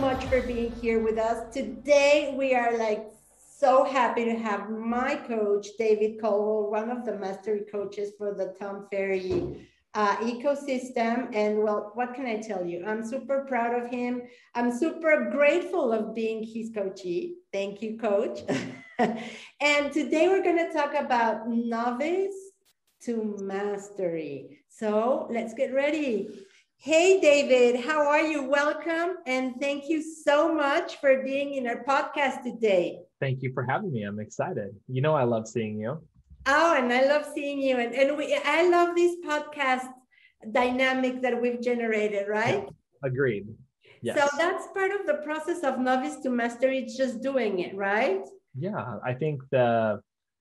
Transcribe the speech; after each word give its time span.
much 0.00 0.24
for 0.24 0.40
being 0.40 0.72
here 0.80 1.02
with 1.02 1.18
us. 1.18 1.52
Today, 1.52 2.34
we 2.34 2.54
are 2.54 2.78
like 2.78 3.04
so 3.36 3.84
happy 3.84 4.24
to 4.24 4.34
have 4.34 4.70
my 4.70 5.14
coach, 5.14 5.66
David 5.78 6.18
Caldwell, 6.18 6.70
one 6.70 6.90
of 6.90 7.04
the 7.04 7.18
mastery 7.18 7.64
coaches 7.70 8.14
for 8.16 8.32
the 8.32 8.54
Tom 8.58 8.86
Ferry 8.90 9.68
uh, 9.92 10.16
ecosystem. 10.16 11.28
And 11.34 11.62
well, 11.62 11.90
what 11.92 12.14
can 12.14 12.24
I 12.24 12.38
tell 12.38 12.64
you? 12.64 12.82
I'm 12.86 13.06
super 13.06 13.44
proud 13.46 13.78
of 13.78 13.90
him. 13.90 14.22
I'm 14.54 14.72
super 14.72 15.28
grateful 15.30 15.92
of 15.92 16.14
being 16.14 16.42
his 16.42 16.70
coachee. 16.74 17.34
Thank 17.52 17.82
you, 17.82 17.98
coach. 17.98 18.40
and 18.98 19.92
today 19.92 20.28
we're 20.28 20.42
going 20.42 20.66
to 20.66 20.72
talk 20.72 20.94
about 20.94 21.46
novice 21.46 22.52
to 23.02 23.36
mastery. 23.38 24.60
So 24.70 25.28
let's 25.30 25.52
get 25.52 25.74
ready. 25.74 26.46
Hey, 26.82 27.20
David, 27.20 27.84
how 27.84 28.08
are 28.08 28.22
you? 28.22 28.42
Welcome. 28.42 29.16
And 29.26 29.54
thank 29.60 29.90
you 29.90 30.02
so 30.02 30.54
much 30.54 30.96
for 30.96 31.22
being 31.22 31.52
in 31.52 31.66
our 31.66 31.84
podcast 31.84 32.42
today. 32.42 33.00
Thank 33.20 33.42
you 33.42 33.52
for 33.52 33.64
having 33.64 33.92
me. 33.92 34.04
I'm 34.04 34.18
excited. 34.18 34.70
You 34.88 35.02
know, 35.02 35.14
I 35.14 35.24
love 35.24 35.46
seeing 35.46 35.78
you. 35.78 36.00
Oh, 36.46 36.74
and 36.74 36.90
I 36.90 37.04
love 37.04 37.26
seeing 37.34 37.60
you. 37.60 37.76
And, 37.76 37.94
and 37.94 38.16
we, 38.16 38.34
I 38.46 38.66
love 38.70 38.96
this 38.96 39.14
podcast 39.22 39.88
dynamic 40.52 41.20
that 41.20 41.38
we've 41.38 41.60
generated, 41.60 42.28
right? 42.30 42.64
Yeah, 42.64 43.06
agreed. 43.06 43.48
Yes. 44.00 44.18
So 44.18 44.38
that's 44.38 44.66
part 44.68 44.90
of 44.90 45.06
the 45.06 45.20
process 45.22 45.62
of 45.62 45.78
novice 45.78 46.16
to 46.22 46.30
master. 46.30 46.70
It's 46.70 46.96
just 46.96 47.20
doing 47.20 47.58
it, 47.58 47.76
right? 47.76 48.22
Yeah, 48.58 48.96
I 49.04 49.12
think 49.12 49.42
the 49.50 50.00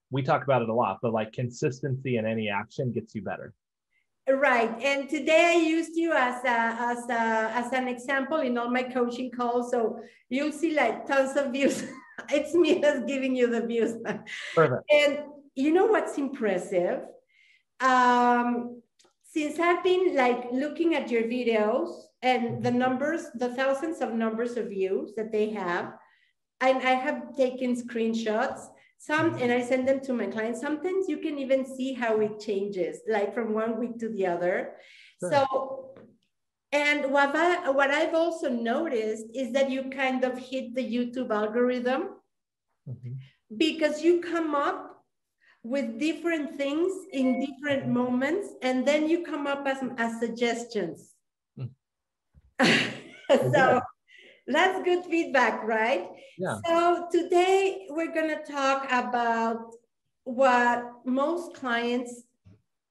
we 0.09 0.23
talk 0.23 0.45
about 0.45 0.61
it 0.61 0.69
a 0.69 0.73
lot, 0.73 0.99
but 1.01 1.11
like 1.11 1.33
consistency 1.33 2.15
in 2.15 2.25
any 2.25 2.47
action 2.47 2.93
gets 2.93 3.13
you 3.13 3.23
better. 3.23 3.53
Right. 4.31 4.71
And 4.83 5.09
today 5.09 5.53
I 5.55 5.59
used 5.59 5.95
you 5.95 6.13
as 6.13 6.43
a, 6.43 6.49
as 6.49 7.09
a, 7.09 7.51
as 7.53 7.73
an 7.73 7.87
example 7.87 8.37
in 8.37 8.57
all 8.57 8.69
my 8.69 8.83
coaching 8.83 9.31
calls. 9.31 9.71
So 9.71 9.99
you'll 10.29 10.51
see 10.51 10.75
like 10.75 11.07
tons 11.07 11.35
of 11.35 11.51
views. 11.51 11.83
it's 12.29 12.53
me 12.53 12.79
that's 12.79 13.05
giving 13.05 13.35
you 13.35 13.47
the 13.47 13.65
views. 13.65 13.95
Perfect. 14.53 14.83
And 14.91 15.19
you 15.55 15.73
know 15.73 15.87
what's 15.87 16.17
impressive? 16.17 17.01
Um, 17.79 18.81
since 19.23 19.59
I've 19.59 19.83
been 19.83 20.15
like 20.15 20.45
looking 20.51 20.95
at 20.95 21.09
your 21.09 21.23
videos 21.23 21.89
and 22.21 22.63
the 22.63 22.71
numbers, 22.71 23.27
the 23.35 23.49
thousands 23.55 23.99
of 23.99 24.13
numbers 24.13 24.57
of 24.57 24.69
views 24.69 25.13
that 25.15 25.31
they 25.31 25.49
have, 25.51 25.93
and 26.61 26.77
I 26.79 26.91
have 26.91 27.35
taken 27.37 27.75
screenshots 27.75 28.67
some 28.99 29.33
and 29.35 29.51
i 29.51 29.61
send 29.61 29.87
them 29.87 29.99
to 30.01 30.13
my 30.13 30.27
clients 30.27 30.59
sometimes 30.59 31.07
you 31.07 31.17
can 31.17 31.39
even 31.39 31.65
see 31.65 31.93
how 31.93 32.19
it 32.19 32.39
changes 32.39 32.99
like 33.07 33.33
from 33.33 33.53
one 33.53 33.79
week 33.79 33.97
to 33.97 34.09
the 34.09 34.27
other 34.27 34.73
sure. 35.21 35.31
so 35.31 35.95
and 36.71 37.11
what, 37.11 37.35
I, 37.35 37.69
what 37.69 37.91
i've 37.91 38.13
also 38.13 38.49
noticed 38.49 39.25
is 39.33 39.53
that 39.53 39.71
you 39.71 39.89
kind 39.89 40.25
of 40.25 40.37
hit 40.37 40.75
the 40.75 40.83
youtube 40.83 41.31
algorithm 41.31 42.09
mm-hmm. 42.87 43.13
because 43.57 44.03
you 44.03 44.19
come 44.19 44.53
up 44.53 44.85
with 45.63 45.97
different 45.97 46.55
things 46.55 46.91
in 47.13 47.39
different 47.39 47.87
moments 47.87 48.49
and 48.61 48.85
then 48.85 49.09
you 49.09 49.23
come 49.23 49.47
up 49.47 49.65
as, 49.65 49.77
as 49.97 50.19
suggestions 50.19 51.11
mm. 51.57 51.69
so 53.53 53.81
that's 54.55 54.83
good 54.83 55.05
feedback, 55.05 55.63
right? 55.63 56.09
Yeah. 56.37 56.57
So 56.65 57.07
today 57.11 57.87
we're 57.89 58.13
going 58.13 58.29
to 58.29 58.51
talk 58.51 58.85
about 58.91 59.71
what 60.23 60.91
most 61.05 61.55
clients 61.55 62.23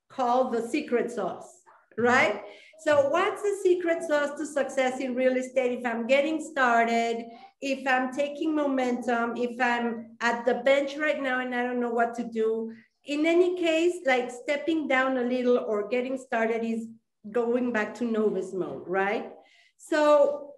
call 0.09 0.51
the 0.51 0.67
secret 0.69 1.11
sauce, 1.11 1.63
right? 1.97 2.43
So 2.81 3.09
what's 3.09 3.43
the 3.43 3.59
secret 3.63 4.03
sauce 4.05 4.39
to 4.39 4.47
success 4.47 5.01
in 5.01 5.15
real 5.15 5.37
estate 5.37 5.79
if 5.79 5.87
I'm 5.87 6.07
getting 6.07 6.41
started, 6.41 7.25
if 7.61 7.87
I'm 7.89 8.13
taking 8.13 8.55
momentum, 8.55 9.37
if 9.37 9.61
I'm 9.61 10.17
at 10.21 10.47
the 10.47 10.55
bench 10.65 10.97
right 10.97 11.21
now 11.21 11.41
and 11.41 11.55
I 11.55 11.65
don't 11.65 11.81
know 11.81 11.91
what 11.91 12.15
to 12.17 12.25
do. 12.25 12.73
In 13.05 13.27
any 13.27 13.59
case, 13.59 13.97
like 14.07 14.31
stepping 14.31 14.87
down 14.87 15.17
a 15.17 15.23
little 15.23 15.59
or 15.59 15.89
getting 15.89 16.19
started 16.19 16.63
is 16.63 16.87
going 17.33 17.73
back 17.73 17.95
to 17.97 18.05
novice 18.05 18.53
mode, 18.53 18.85
right? 18.87 19.33
So 19.77 20.53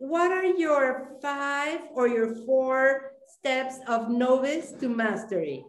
what 0.00 0.32
are 0.32 0.46
your 0.46 1.10
five 1.20 1.80
or 1.94 2.08
your 2.08 2.34
four 2.46 3.12
steps 3.26 3.76
of 3.86 4.08
novice 4.08 4.72
to 4.80 4.88
mastery? 4.88 5.62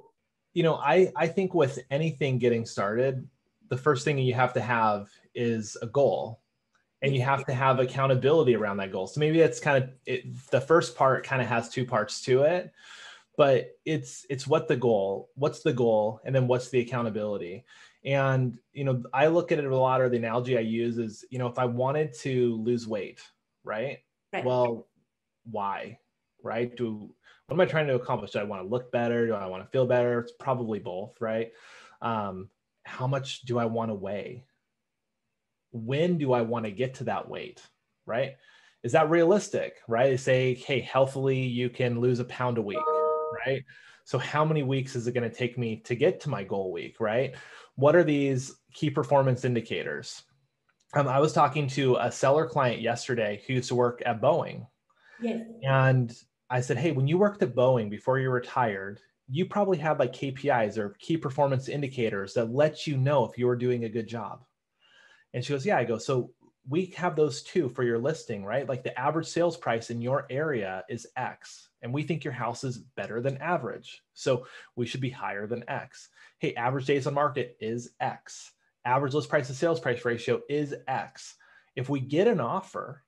You 0.54 0.64
know, 0.64 0.76
I, 0.76 1.12
I 1.18 1.28
think 1.28 1.54
with 1.54 1.80
anything 1.92 2.40
getting 2.40 2.66
started, 2.66 3.28
the 3.68 3.76
first 3.76 4.06
thing 4.06 4.18
you 4.18 4.34
have 4.34 4.54
to 4.54 4.62
have 4.62 5.10
is 5.36 5.78
a 5.82 5.88
goal 5.88 6.40
and 7.02 7.14
you 7.14 7.22
have 7.22 7.46
to 7.46 7.54
have 7.54 7.80
accountability 7.80 8.56
around 8.56 8.78
that 8.78 8.94
goal. 8.94 9.06
So 9.06 9.20
maybe 9.20 9.38
that's 9.38 9.60
kind 9.60 9.84
of 9.84 9.90
it, 10.06 10.24
the 10.50 10.62
first 10.62 10.96
part 10.96 11.26
kind 11.26 11.42
of 11.42 11.50
has 11.50 11.68
two 11.68 11.86
parts 11.86 12.22
to 12.24 12.44
it, 12.44 12.72
but 13.36 13.72
it's 13.84 14.26
it's 14.30 14.48
what 14.48 14.70
the 14.70 14.78
goal, 14.78 15.30
what's 15.36 15.62
the 15.62 15.74
goal, 15.74 16.22
and 16.24 16.34
then 16.34 16.48
what's 16.48 16.70
the 16.70 16.80
accountability. 16.80 17.66
And 18.06 18.58
you 18.72 18.86
know, 18.86 19.04
I 19.14 19.28
look 19.28 19.52
at 19.52 19.60
it 19.60 19.66
a 19.66 19.78
lot, 19.78 20.00
or 20.00 20.08
the 20.08 20.18
analogy 20.18 20.58
I 20.58 20.62
use 20.62 20.98
is, 20.98 21.26
you 21.30 21.38
know, 21.38 21.48
if 21.48 21.60
I 21.60 21.66
wanted 21.66 22.14
to 22.20 22.56
lose 22.62 22.88
weight, 22.88 23.20
right? 23.66 24.00
Right. 24.34 24.46
Well, 24.46 24.88
why? 25.50 26.00
Right? 26.44 26.76
Do 26.76 27.14
what 27.48 27.56
am 27.56 27.62
I 27.62 27.66
trying 27.66 27.88
to 27.88 27.96
accomplish? 27.96 28.32
Do 28.32 28.40
I 28.40 28.44
want 28.44 28.64
to 28.64 28.68
look 28.68 28.92
better? 28.92 29.28
Do 29.28 29.34
I 29.34 29.46
want 29.46 29.64
to 29.64 29.70
feel 29.70 29.86
better? 29.86 30.20
It's 30.20 30.32
probably 30.32 30.80
both, 30.80 31.20
right? 31.20 31.52
Um, 32.02 32.50
how 32.84 33.08
much 33.08 33.42
do 33.42 33.60
I 33.60 33.66
want 33.66 33.92
to 33.92 33.96
weigh? 33.96 34.46
When 35.72 36.18
do 36.18 36.34
I 36.34 36.42
want 36.42 36.66
to 36.66 36.72
get 36.72 36.96
to 36.96 37.04
that 37.06 37.30
weight? 37.30 37.62
Right? 38.06 38.36
Is 38.84 38.94
that 38.94 39.10
realistic? 39.10 39.82
Right? 39.88 40.12
They 40.12 40.18
say, 40.18 40.54
hey, 40.56 40.80
healthily, 40.80 41.40
you 41.40 41.70
can 41.70 42.00
lose 42.00 42.20
a 42.20 42.26
pound 42.26 42.58
a 42.58 42.62
week, 42.62 42.80
right? 43.46 43.64
So, 44.06 44.18
how 44.18 44.44
many 44.44 44.64
weeks 44.64 44.96
is 44.96 45.08
it 45.08 45.14
going 45.14 45.30
to 45.30 45.36
take 45.36 45.58
me 45.58 45.78
to 45.86 45.96
get 45.96 46.22
to 46.22 46.30
my 46.30 46.44
goal 46.44 46.72
week, 46.72 47.00
right? 47.00 47.36
What 47.76 47.96
are 47.96 48.04
these 48.04 48.56
key 48.74 48.90
performance 48.90 49.46
indicators? 49.46 50.24
Um, 50.94 51.08
I 51.08 51.20
was 51.20 51.34
talking 51.34 51.68
to 51.70 51.96
a 51.98 52.12
seller 52.12 52.46
client 52.46 52.82
yesterday 52.82 53.42
who 53.46 53.54
used 53.54 53.70
to 53.70 53.76
work 53.76 54.02
at 54.06 54.22
Boeing. 54.22 54.68
Yes. 55.22 55.46
And 55.64 56.14
I 56.50 56.62
said, 56.62 56.78
Hey, 56.78 56.92
when 56.92 57.08
you 57.08 57.18
worked 57.18 57.42
at 57.44 57.56
Boeing 57.56 57.90
before 57.90 58.20
you 58.20 58.30
retired, 58.30 59.00
you 59.30 59.46
probably 59.46 59.78
had 59.78 60.00
like 60.00 60.14
KPIs 60.14 60.78
or 60.78 60.96
key 61.00 61.16
performance 61.16 61.70
indicators 61.70 62.34
that 62.34 62.52
let 62.52 62.86
you 62.86 62.98
know 62.98 63.26
if 63.26 63.38
you 63.38 63.48
were 63.48 63.56
doing 63.56 63.86
a 63.86 63.90
good 63.90 64.08
job. 64.08 64.44
And 65.34 65.44
she 65.44 65.54
goes, 65.54 65.66
Yeah, 65.66 65.78
I 65.78 65.86
go, 65.86 65.98
so 65.98 66.32
we 66.68 66.88
have 66.98 67.16
those 67.16 67.42
too 67.42 67.70
for 67.70 67.84
your 67.84 67.98
listing, 67.98 68.44
right? 68.44 68.68
Like 68.68 68.84
the 68.84 68.98
average 69.00 69.28
sales 69.28 69.58
price 69.58 69.90
in 69.90 70.02
your 70.02 70.28
area 70.30 70.84
is 70.90 71.08
X, 71.16 71.70
and 71.82 71.94
we 71.94 72.04
think 72.04 72.24
your 72.24 72.34
house 72.34 72.64
is 72.64 72.78
better 72.78 73.22
than 73.22 73.38
average. 73.38 74.02
So 74.14 74.46
we 74.76 74.86
should 74.86 75.02
be 75.02 75.10
higher 75.10 75.48
than 75.48 75.68
X. 75.68 76.10
Hey, 76.38 76.54
average 76.56 76.86
days 76.86 77.08
on 77.08 77.14
market 77.14 77.56
is 77.62 77.92
X 78.00 78.52
average 78.86 79.14
list 79.14 79.30
price 79.30 79.48
to 79.48 79.54
sales 79.54 79.80
price 79.80 80.04
ratio 80.06 80.42
is 80.50 80.76
X. 80.88 81.36
If 81.76 81.90
we 81.90 82.00
get 82.00 82.28
an 82.28 82.40
offer, 82.40 83.04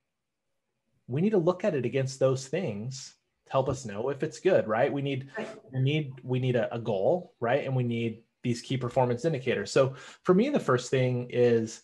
we 1.08 1.22
need 1.22 1.32
to 1.32 1.38
look 1.38 1.64
at 1.64 1.76
it 1.76 1.86
against 1.86 2.20
those 2.20 2.48
things 2.48 3.16
to 3.46 3.52
help 3.52 3.70
us 3.70 3.86
know 3.86 4.10
if 4.10 4.24
it's 4.24 4.40
good, 4.40 4.68
right? 4.68 4.92
We 4.92 5.02
need 5.02 5.30
we 5.72 5.80
need 5.80 6.14
we 6.24 6.40
need 6.40 6.56
a, 6.56 6.74
a 6.74 6.80
goal, 6.80 7.34
right? 7.40 7.66
And 7.66 7.76
we 7.76 7.84
need 7.84 8.24
these 8.42 8.62
key 8.62 8.78
performance 8.78 9.26
indicators. 9.26 9.72
So 9.72 9.96
for 10.24 10.34
me, 10.34 10.50
the 10.50 10.60
first 10.60 10.92
thing 10.92 11.30
is 11.30 11.82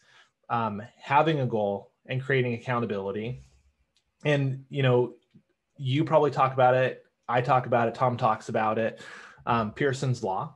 um, 0.50 0.82
having 0.98 1.40
a 1.40 1.46
goal 1.46 1.92
and 2.06 2.22
creating 2.22 2.54
accountability. 2.54 3.44
And 4.26 4.66
you 4.70 4.84
know, 4.84 5.16
you 5.78 6.04
probably 6.04 6.32
talk 6.32 6.54
about 6.54 6.76
it. 6.76 7.06
I 7.28 7.42
talk 7.42 7.66
about 7.66 7.88
it. 7.88 7.96
Tom 7.96 8.18
talks 8.18 8.50
about 8.50 8.78
it. 8.78 9.02
Um, 9.46 9.72
Pearson's 9.72 10.24
law, 10.24 10.56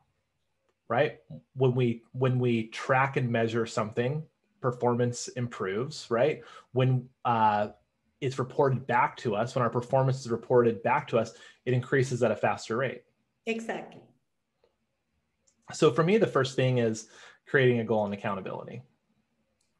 right? 0.93 1.17
When 1.55 1.73
we 1.73 2.03
when 2.11 2.37
we 2.37 2.67
track 2.67 3.17
and 3.17 3.27
measure 3.31 3.65
something, 3.65 4.21
performance 4.61 5.27
improves, 5.29 6.05
right? 6.11 6.43
When 6.73 7.09
uh, 7.25 7.69
it's 8.21 8.37
reported 8.37 8.85
back 8.85 9.17
to 9.17 9.35
us, 9.35 9.55
when 9.55 9.63
our 9.63 9.71
performance 9.71 10.19
is 10.19 10.29
reported 10.29 10.83
back 10.83 11.07
to 11.07 11.17
us, 11.17 11.33
it 11.65 11.73
increases 11.73 12.21
at 12.21 12.29
a 12.29 12.35
faster 12.35 12.77
rate. 12.77 13.01
Exactly. 13.47 14.01
So 15.71 15.91
for 15.91 16.03
me, 16.03 16.19
the 16.19 16.27
first 16.27 16.55
thing 16.55 16.77
is 16.77 17.07
creating 17.47 17.79
a 17.79 17.83
goal 17.83 18.05
and 18.05 18.13
accountability. 18.13 18.83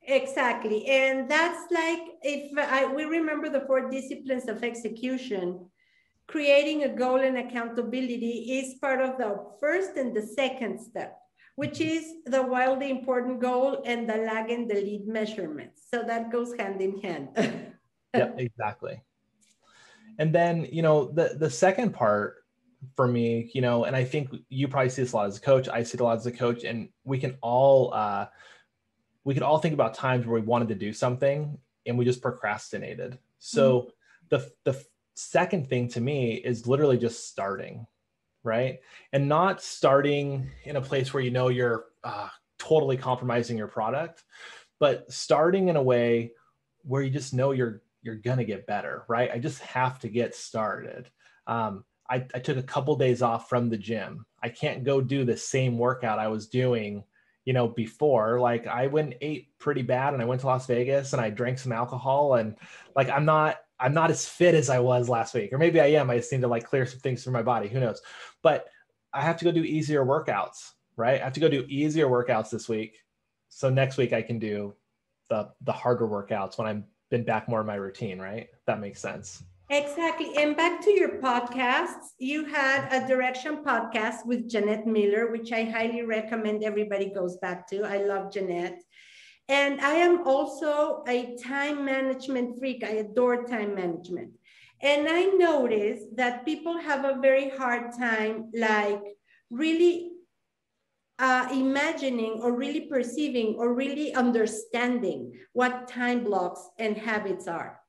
Exactly. 0.02 0.88
And 0.88 1.30
that's 1.30 1.72
like 1.72 2.02
if 2.24 2.58
I, 2.58 2.92
we 2.92 3.04
remember 3.04 3.50
the 3.50 3.62
four 3.68 3.88
disciplines 3.92 4.48
of 4.48 4.64
execution, 4.64 5.70
creating 6.28 6.84
a 6.84 6.90
goal 6.90 7.20
and 7.20 7.38
accountability 7.38 8.60
is 8.60 8.76
part 8.80 9.02
of 9.02 9.18
the 9.18 9.46
first 9.60 9.98
and 9.98 10.16
the 10.16 10.22
second 10.22 10.80
step, 10.80 11.20
which 11.56 11.82
is 11.82 12.06
the 12.26 12.42
wildly 12.42 12.90
important 12.90 13.40
goal 13.40 13.84
and 13.86 14.10
the 14.10 14.18
lag 14.18 14.50
and 14.50 14.70
the 14.70 14.76
lead 14.76 15.08
measurements. 15.08 15.84
So 15.92 16.04
that 16.04 16.32
goes 16.32 16.54
hand 16.58 16.82
in 16.82 17.00
hand. 17.02 17.30
yeah, 18.14 18.32
exactly. 18.38 19.02
And 20.20 20.34
then, 20.34 20.68
you 20.72 20.82
know, 20.82 21.06
the, 21.06 21.36
the 21.38 21.50
second 21.50 21.94
part 21.94 22.44
for 22.96 23.08
me, 23.08 23.50
you 23.54 23.62
know, 23.62 23.86
and 23.86 23.96
I 23.96 24.04
think 24.04 24.30
you 24.50 24.68
probably 24.68 24.90
see 24.90 25.02
this 25.02 25.14
a 25.14 25.16
lot 25.16 25.28
as 25.28 25.38
a 25.38 25.42
coach, 25.42 25.68
I 25.68 25.84
see 25.84 25.96
it 25.96 26.02
a 26.02 26.04
lot 26.04 26.18
as 26.18 26.26
a 26.26 26.32
coach, 26.32 26.64
and 26.64 26.90
we 27.04 27.18
can 27.18 27.38
all, 27.42 27.94
uh, 27.94 28.28
we 29.24 29.34
could 29.34 29.44
all 29.44 29.58
think 29.58 29.74
about 29.74 29.94
times 29.94 30.26
where 30.26 30.40
we 30.40 30.46
wanted 30.46 30.68
to 30.70 30.76
do 30.76 30.94
something 30.94 31.58
and 31.86 31.98
we 31.98 32.06
just 32.06 32.22
procrastinated 32.22 33.18
So 33.40 33.82
mm-hmm. 33.82 33.90
the 34.30 34.52
the 34.64 34.86
second 35.16 35.68
thing 35.68 35.88
to 35.90 36.02
me 36.02 36.34
is 36.34 36.68
literally 36.68 36.98
just 36.98 37.30
starting, 37.30 37.86
right? 38.44 38.80
And 39.12 39.28
not 39.28 39.62
starting 39.62 40.50
in 40.66 40.76
a 40.76 40.82
place 40.82 41.14
where 41.14 41.24
you 41.24 41.32
know 41.32 41.50
you're 41.50 41.86
uh, 42.04 42.30
totally 42.58 42.98
compromising 42.98 43.58
your 43.58 43.68
product, 43.68 44.24
but 44.80 45.12
starting 45.12 45.70
in 45.70 45.76
a 45.76 45.84
way 45.84 46.32
where 46.84 47.02
you 47.02 47.10
just 47.10 47.34
know 47.34 47.52
you're 47.52 47.82
you're 48.02 48.16
gonna 48.16 48.44
get 48.44 48.68
better, 48.68 49.06
right? 49.08 49.32
I 49.32 49.40
just 49.40 49.62
have 49.62 50.00
to 50.00 50.10
get 50.10 50.36
started. 50.36 51.10
Um, 51.48 51.86
I, 52.10 52.26
I 52.36 52.40
took 52.40 52.58
a 52.58 52.64
couple 52.64 52.96
days 52.96 53.22
off 53.22 53.50
from 53.50 53.70
the 53.70 53.78
gym. 53.78 54.26
I 54.42 54.50
can't 54.50 54.84
go 54.84 55.00
do 55.02 55.24
the 55.24 55.38
same 55.38 55.78
workout 55.78 56.20
I 56.20 56.28
was 56.28 56.48
doing, 56.48 57.04
you 57.46 57.54
know, 57.54 57.68
before. 57.70 58.40
Like 58.42 58.68
I 58.68 58.88
went 58.88 59.16
ate 59.22 59.58
pretty 59.58 59.84
bad 59.84 60.14
and 60.14 60.22
I 60.22 60.26
went 60.26 60.42
to 60.42 60.48
Las 60.48 60.68
Vegas 60.68 61.14
and 61.14 61.22
I 61.22 61.30
drank 61.30 61.60
some 61.60 61.72
alcohol 61.72 62.36
and 62.36 62.56
like 62.96 63.10
I'm 63.10 63.26
not 63.26 63.58
I'm 63.80 63.94
not 63.94 64.12
as 64.12 64.28
fit 64.28 64.56
as 64.56 64.70
I 64.70 64.80
was 64.80 65.10
last 65.10 65.34
week. 65.34 65.52
Or 65.52 65.58
maybe 65.58 65.82
I 65.82 65.88
am. 65.88 66.10
I 66.10 66.18
just 66.18 66.32
need 66.32 66.42
to 66.42 66.48
like 66.48 66.66
clear 66.66 66.86
some 66.86 67.00
things 67.00 67.24
from 67.24 67.34
my 67.34 67.42
body. 67.42 67.68
Who 67.68 67.80
knows? 67.80 68.02
But 68.42 68.68
I 69.14 69.22
have 69.22 69.38
to 69.38 69.46
go 69.46 69.52
do 69.52 69.64
easier 69.64 70.06
workouts, 70.06 70.72
right? 70.96 71.20
I 71.20 71.24
have 71.24 71.34
to 71.34 71.40
go 71.40 71.50
do 71.50 71.66
easier 71.68 72.08
workouts 72.08 72.50
this 72.50 72.70
week. 72.70 72.98
So 73.50 73.70
next 73.70 73.98
week 73.98 74.14
I 74.14 74.22
can 74.22 74.40
do 74.40 74.74
the 75.30 75.50
the 75.62 75.72
harder 75.72 76.08
workouts 76.08 76.58
when 76.58 76.68
I'm 76.68 76.86
been 77.10 77.24
back 77.24 77.48
more 77.48 77.62
in 77.62 77.68
my 77.68 77.76
routine, 77.76 78.20
right? 78.20 78.48
That 78.66 78.80
makes 78.80 79.00
sense. 79.00 79.44
Exactly. 79.70 80.36
And 80.38 80.58
back 80.58 80.82
to 80.82 80.92
your 80.92 81.22
podcasts, 81.22 82.14
you 82.20 82.46
had 82.46 82.92
a 82.92 83.08
direction 83.08 83.64
podcast 83.64 84.26
with 84.26 84.50
Jeanette 84.50 84.86
Miller, 84.86 85.32
which 85.32 85.52
I 85.52 85.64
highly 85.64 86.04
recommend 86.04 86.64
everybody 86.64 87.12
goes 87.14 87.38
back 87.38 87.68
to. 87.70 87.84
I 87.84 87.98
love 87.98 88.32
Jeanette. 88.32 88.84
And 89.50 89.82
I 89.82 89.96
am 89.96 90.26
also 90.26 91.04
a 91.08 91.36
time 91.36 91.84
management 91.86 92.58
freak. 92.60 92.84
I 92.84 93.04
adore 93.04 93.46
time 93.46 93.76
management. 93.76 94.32
And 94.82 95.08
I 95.08 95.26
notice 95.26 96.02
that 96.16 96.46
people 96.46 96.78
have 96.78 97.06
a 97.06 97.20
very 97.22 97.50
hard 97.50 97.92
time, 97.98 98.52
like 98.54 99.02
really 99.50 100.12
uh, 101.20 101.48
imagining 101.52 102.40
or 102.42 102.54
really 102.54 102.82
perceiving 102.82 103.56
or 103.58 103.74
really 103.74 104.14
understanding 104.14 105.34
what 105.54 105.88
time 105.88 106.24
blocks 106.24 106.62
and 106.80 106.98
habits 106.98 107.48
are. 107.48 107.83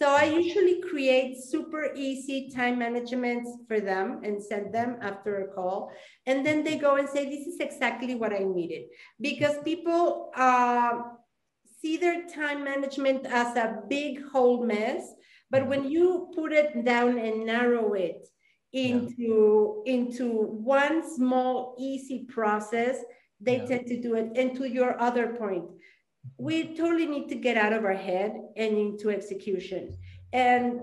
So 0.00 0.08
I 0.08 0.24
usually 0.24 0.80
create 0.80 1.36
super 1.36 1.92
easy 1.94 2.50
time 2.50 2.78
managements 2.78 3.50
for 3.68 3.80
them 3.80 4.22
and 4.24 4.42
send 4.42 4.72
them 4.72 4.96
after 5.02 5.42
a 5.42 5.48
call. 5.48 5.92
And 6.24 6.44
then 6.44 6.64
they 6.64 6.78
go 6.78 6.96
and 6.96 7.06
say, 7.06 7.28
this 7.28 7.46
is 7.46 7.60
exactly 7.60 8.14
what 8.14 8.32
I 8.32 8.44
needed. 8.44 8.84
Because 9.20 9.56
people 9.62 10.32
uh, 10.34 11.02
see 11.82 11.98
their 11.98 12.26
time 12.26 12.64
management 12.64 13.26
as 13.26 13.54
a 13.58 13.82
big 13.90 14.24
whole 14.32 14.64
mess. 14.64 15.02
But 15.50 15.66
when 15.66 15.90
you 15.90 16.30
put 16.34 16.54
it 16.54 16.82
down 16.82 17.18
and 17.18 17.44
narrow 17.44 17.92
it 17.92 18.26
into, 18.72 19.82
yeah. 19.84 19.92
into 19.92 20.28
one 20.30 21.02
small, 21.14 21.76
easy 21.78 22.24
process, 22.24 22.96
they 23.38 23.58
yeah. 23.58 23.66
tend 23.66 23.86
to 23.88 24.00
do 24.00 24.14
it. 24.14 24.30
And 24.34 24.56
to 24.56 24.64
your 24.64 24.98
other 24.98 25.34
point, 25.34 25.64
we 26.38 26.74
totally 26.76 27.06
need 27.06 27.28
to 27.28 27.34
get 27.34 27.56
out 27.56 27.72
of 27.72 27.84
our 27.84 27.94
head 27.94 28.34
and 28.56 28.76
into 28.78 29.10
execution. 29.10 29.96
And 30.32 30.80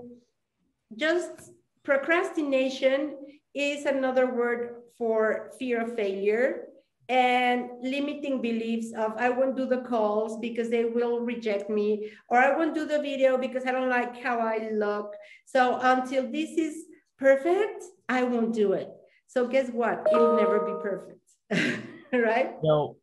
just 0.96 1.52
procrastination 1.82 3.16
is 3.54 3.84
another 3.84 4.32
word 4.34 4.82
for 4.96 5.52
fear 5.58 5.82
of 5.82 5.94
failure 5.96 6.68
and 7.08 7.70
limiting 7.82 8.42
beliefs 8.42 8.92
of 8.92 9.14
I 9.16 9.30
won't 9.30 9.56
do 9.56 9.66
the 9.66 9.78
calls 9.78 10.38
because 10.38 10.68
they 10.68 10.84
will 10.84 11.20
reject 11.20 11.70
me, 11.70 12.10
or 12.28 12.38
I 12.38 12.54
won't 12.54 12.74
do 12.74 12.84
the 12.84 13.00
video 13.00 13.38
because 13.38 13.64
I 13.64 13.72
don't 13.72 13.88
like 13.88 14.22
how 14.22 14.38
I 14.40 14.68
look. 14.72 15.14
So 15.46 15.78
until 15.80 16.30
this 16.30 16.50
is 16.50 16.84
perfect, 17.18 17.82
I 18.08 18.24
won't 18.24 18.54
do 18.54 18.74
it. 18.74 18.90
So 19.26 19.46
guess 19.46 19.70
what? 19.70 20.06
It'll 20.12 20.36
never 20.36 20.60
be 20.60 20.74
perfect. 20.82 21.82
right? 22.12 22.54
No, 22.62 22.97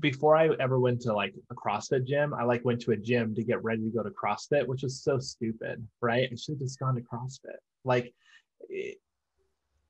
before 0.00 0.36
I 0.36 0.48
ever 0.58 0.80
went 0.80 1.00
to 1.02 1.12
like 1.12 1.34
a 1.50 1.54
CrossFit 1.54 2.06
gym, 2.06 2.32
I 2.32 2.44
like 2.44 2.64
went 2.64 2.80
to 2.82 2.92
a 2.92 2.96
gym 2.96 3.34
to 3.34 3.44
get 3.44 3.62
ready 3.62 3.82
to 3.82 3.90
go 3.90 4.02
to 4.02 4.10
CrossFit, 4.10 4.66
which 4.66 4.82
was 4.82 5.02
so 5.02 5.18
stupid, 5.18 5.86
right? 6.00 6.28
I 6.30 6.34
should 6.34 6.54
have 6.54 6.60
just 6.60 6.78
gone 6.78 6.94
to 6.94 7.02
CrossFit. 7.02 7.58
Like 7.84 8.14
it, 8.68 8.98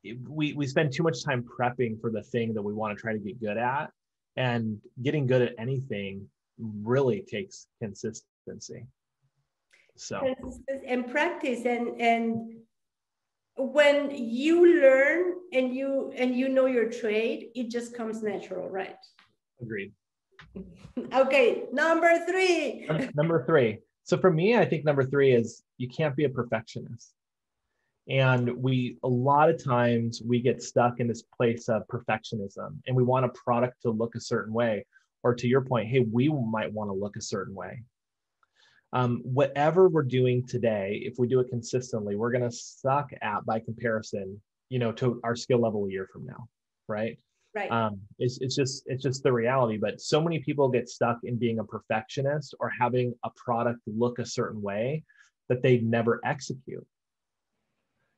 it, 0.03 0.19
we 0.29 0.55
we 0.55 0.67
spend 0.67 0.93
too 0.93 1.05
much 1.05 1.25
time 1.25 1.45
prepping 1.45 2.01
for 2.01 2.11
the 2.11 2.23
thing 2.23 2.55
that 2.55 2.63
we 2.63 2.73
want 2.73 2.97
to 2.97 3.01
try 3.01 3.13
to 3.13 3.19
get 3.19 3.41
good 3.41 3.57
at, 3.57 3.91
and 4.37 4.81
getting 5.03 5.27
good 5.27 5.43
at 5.43 5.55
anything 5.59 6.29
really 6.59 7.23
takes 7.23 7.67
consistency. 7.81 8.87
So 9.97 10.35
and 10.87 11.09
practice 11.11 11.65
and 11.65 12.01
and 12.01 12.57
when 13.57 14.11
you 14.11 14.81
learn 14.81 15.35
and 15.53 15.75
you 15.75 16.13
and 16.17 16.35
you 16.35 16.49
know 16.49 16.67
your 16.67 16.91
trade, 16.91 17.51
it 17.55 17.71
just 17.71 17.95
comes 17.95 18.23
natural, 18.23 18.69
right? 18.69 18.97
Agreed. 19.63 19.93
okay, 21.13 21.65
number 21.73 22.27
three. 22.27 22.87
number 23.15 23.45
three. 23.47 23.79
So 24.05 24.19
for 24.19 24.31
me, 24.31 24.57
I 24.57 24.65
think 24.65 24.85
number 24.85 25.05
three 25.05 25.33
is 25.33 25.63
you 25.79 25.89
can't 25.89 26.17
be 26.17 26.25
a 26.25 26.29
perfectionist. 26.29 27.15
And 28.09 28.57
we, 28.57 28.99
a 29.05 29.09
lot 29.09 29.49
of 29.49 29.63
times, 29.63 30.21
we 30.27 30.41
get 30.41 30.61
stuck 30.61 30.99
in 30.99 31.07
this 31.07 31.23
place 31.23 31.69
of 31.69 31.87
perfectionism 31.87 32.79
and 32.87 32.97
we 32.97 33.05
want 33.05 33.27
a 33.27 33.29
product 33.29 33.83
to 33.83 33.91
look 33.91 34.17
a 34.17 34.21
certain 34.21 34.53
way. 34.53 34.85
Or 35.23 35.35
to 35.37 35.47
your 35.47 35.61
point, 35.61 35.89
hey, 35.89 36.01
we 36.01 36.29
might 36.29 36.73
want 36.73 36.91
to 36.91 36.95
look 36.95 37.15
a 37.15 37.23
certain 37.23 37.55
way. 37.55 37.85
Um, 38.93 39.23
whatever 39.25 39.89
we're 39.89 40.03
doing 40.03 40.45
today, 40.45 41.01
if 41.05 41.15
we 41.17 41.29
do 41.29 41.39
it 41.39 41.49
consistently, 41.49 42.17
we're 42.17 42.33
going 42.33 42.43
to 42.43 42.51
suck 42.51 43.11
at 43.23 43.47
by 43.47 43.61
comparison, 43.61 44.41
you 44.69 44.81
know, 44.81 44.91
to 44.93 45.21
our 45.23 45.37
skill 45.37 45.61
level 45.61 45.87
a 45.87 45.91
year 45.91 46.09
from 46.13 46.27
now, 46.27 46.49
right? 46.89 47.19
Right. 47.55 47.71
Um, 47.71 48.01
it's, 48.19 48.39
it's 48.41 48.57
just 48.57 48.85
it's 48.87 49.03
just 49.03 49.23
the 49.23 49.33
reality. 49.33 49.77
But 49.77 50.01
so 50.01 50.21
many 50.21 50.39
people 50.39 50.69
get 50.69 50.89
stuck 50.89 51.19
in 51.25 51.37
being 51.37 51.59
a 51.59 51.65
perfectionist 51.65 52.55
or 52.61 52.71
having 52.71 53.15
a 53.25 53.31
product 53.37 53.81
look 53.87 54.19
a 54.19 54.27
certain 54.27 54.63
way 54.63 55.05
that 55.49 55.63
they 55.63 55.79
never 55.79 56.21
execute. 56.25 56.87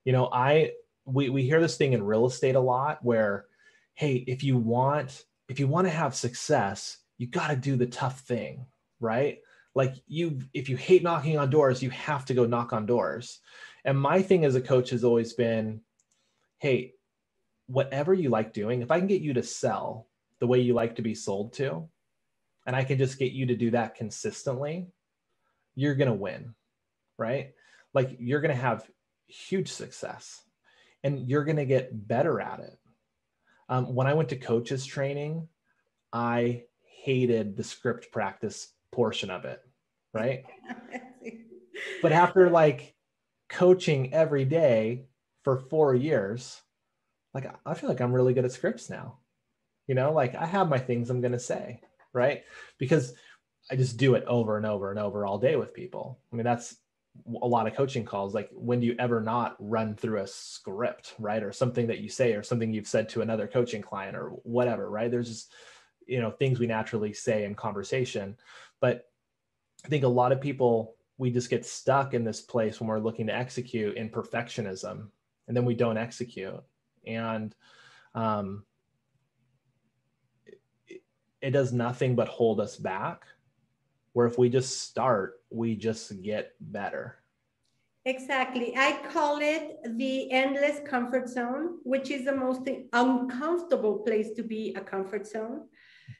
You 0.04 0.12
know, 0.12 0.28
I 0.32 0.72
we 1.04 1.30
we 1.30 1.42
hear 1.42 1.60
this 1.60 1.76
thing 1.76 1.94
in 1.94 2.02
real 2.02 2.26
estate 2.26 2.54
a 2.54 2.60
lot 2.60 3.04
where, 3.04 3.46
hey, 3.94 4.24
if 4.26 4.44
you 4.44 4.56
want 4.56 5.24
if 5.48 5.58
you 5.58 5.66
want 5.66 5.86
to 5.86 5.92
have 5.92 6.14
success, 6.14 6.98
you 7.18 7.26
got 7.26 7.48
to 7.48 7.56
do 7.56 7.76
the 7.76 7.86
tough 7.86 8.20
thing, 8.20 8.66
right? 9.00 9.38
Like 9.74 9.94
you, 10.06 10.40
if 10.52 10.68
you 10.68 10.76
hate 10.76 11.02
knocking 11.02 11.38
on 11.38 11.50
doors, 11.50 11.82
you 11.82 11.90
have 11.90 12.24
to 12.26 12.34
go 12.34 12.46
knock 12.46 12.72
on 12.72 12.86
doors. 12.86 13.40
And 13.84 14.00
my 14.00 14.22
thing 14.22 14.44
as 14.44 14.54
a 14.54 14.60
coach 14.60 14.90
has 14.90 15.04
always 15.04 15.32
been, 15.32 15.80
hey, 16.58 16.92
whatever 17.66 18.14
you 18.14 18.30
like 18.30 18.52
doing, 18.52 18.82
if 18.82 18.90
I 18.90 18.98
can 18.98 19.08
get 19.08 19.22
you 19.22 19.34
to 19.34 19.42
sell 19.42 20.08
the 20.40 20.46
way 20.46 20.60
you 20.60 20.74
like 20.74 20.96
to 20.96 21.02
be 21.02 21.14
sold 21.14 21.52
to, 21.54 21.88
and 22.66 22.74
I 22.74 22.84
can 22.84 22.98
just 22.98 23.18
get 23.18 23.32
you 23.32 23.46
to 23.46 23.56
do 23.56 23.70
that 23.72 23.94
consistently, 23.94 24.88
you're 25.74 25.94
going 25.94 26.08
to 26.08 26.14
win, 26.14 26.54
right? 27.18 27.52
Like 27.92 28.16
you're 28.18 28.40
going 28.40 28.54
to 28.54 28.60
have 28.60 28.88
huge 29.26 29.70
success 29.72 30.42
and 31.02 31.28
you're 31.28 31.44
going 31.44 31.56
to 31.56 31.64
get 31.64 32.08
better 32.08 32.40
at 32.40 32.60
it. 32.60 32.78
Um, 33.68 33.94
when 33.94 34.06
I 34.06 34.14
went 34.14 34.28
to 34.30 34.36
coaches 34.36 34.84
training, 34.84 35.48
I 36.12 36.64
hated 36.84 37.56
the 37.56 37.64
script 37.64 38.12
practice 38.12 38.68
portion 38.92 39.30
of 39.30 39.44
it, 39.44 39.60
right? 40.12 40.44
but 42.02 42.12
after 42.12 42.50
like 42.50 42.94
coaching 43.48 44.12
every 44.12 44.44
day 44.44 45.06
for 45.42 45.58
four 45.58 45.94
years, 45.94 46.62
like 47.34 47.46
I 47.66 47.74
feel 47.74 47.90
like 47.90 48.00
I'm 48.00 48.12
really 48.12 48.32
good 48.32 48.44
at 48.44 48.52
scripts 48.52 48.88
now. 48.88 49.18
You 49.86 49.94
know, 49.94 50.12
like 50.12 50.34
I 50.34 50.46
have 50.46 50.68
my 50.68 50.78
things 50.78 51.10
I'm 51.10 51.20
going 51.20 51.32
to 51.32 51.38
say, 51.38 51.80
right? 52.12 52.42
Because 52.78 53.14
I 53.70 53.76
just 53.76 53.96
do 53.96 54.14
it 54.14 54.24
over 54.26 54.56
and 54.56 54.64
over 54.64 54.90
and 54.90 54.98
over 54.98 55.26
all 55.26 55.38
day 55.38 55.56
with 55.56 55.74
people. 55.74 56.20
I 56.32 56.36
mean, 56.36 56.44
that's 56.44 56.76
a 57.42 57.46
lot 57.46 57.66
of 57.66 57.74
coaching 57.74 58.04
calls. 58.04 58.34
Like, 58.34 58.50
when 58.52 58.80
do 58.80 58.86
you 58.86 58.96
ever 58.98 59.20
not 59.20 59.56
run 59.58 59.94
through 59.94 60.20
a 60.20 60.26
script, 60.26 61.14
right? 61.18 61.42
Or 61.42 61.52
something 61.52 61.86
that 61.86 62.00
you 62.00 62.08
say, 62.08 62.32
or 62.32 62.42
something 62.42 62.72
you've 62.72 62.88
said 62.88 63.08
to 63.10 63.22
another 63.22 63.46
coaching 63.46 63.82
client, 63.82 64.16
or 64.16 64.30
whatever, 64.42 64.90
right? 64.90 65.10
There's 65.10 65.28
just, 65.28 65.52
you 66.06 66.20
know, 66.20 66.30
things 66.30 66.58
we 66.58 66.66
naturally 66.66 67.12
say 67.12 67.44
in 67.44 67.54
conversation. 67.54 68.36
But 68.80 69.08
I 69.84 69.88
think 69.88 70.04
a 70.04 70.08
lot 70.08 70.32
of 70.32 70.40
people, 70.40 70.96
we 71.18 71.30
just 71.30 71.50
get 71.50 71.64
stuck 71.64 72.14
in 72.14 72.24
this 72.24 72.40
place 72.40 72.80
when 72.80 72.88
we're 72.88 72.98
looking 72.98 73.26
to 73.28 73.34
execute 73.34 73.96
in 73.96 74.10
perfectionism, 74.10 75.08
and 75.46 75.56
then 75.56 75.64
we 75.64 75.74
don't 75.74 75.98
execute 75.98 76.60
and 77.06 77.54
um, 78.14 78.64
it, 80.86 81.02
it 81.40 81.50
does 81.50 81.72
nothing 81.72 82.14
but 82.14 82.28
hold 82.28 82.60
us 82.60 82.76
back 82.76 83.24
where 84.12 84.26
if 84.26 84.38
we 84.38 84.48
just 84.48 84.82
start 84.82 85.40
we 85.50 85.74
just 85.76 86.22
get 86.22 86.52
better 86.60 87.18
Exactly. 88.06 88.74
I 88.76 88.98
call 89.10 89.38
it 89.40 89.78
the 89.96 90.30
endless 90.30 90.78
comfort 90.86 91.26
zone, 91.26 91.78
which 91.84 92.10
is 92.10 92.26
the 92.26 92.36
most 92.36 92.68
uncomfortable 92.92 94.00
place 94.00 94.32
to 94.36 94.42
be 94.42 94.74
a 94.76 94.80
comfort 94.82 95.26
zone. 95.26 95.62